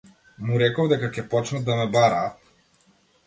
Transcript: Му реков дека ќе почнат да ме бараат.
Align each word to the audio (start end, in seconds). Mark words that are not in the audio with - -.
Му 0.45 0.55
реков 0.61 0.87
дека 0.93 1.09
ќе 1.17 1.25
почнат 1.35 1.67
да 1.67 1.77
ме 1.81 1.85
бараат. 1.97 2.51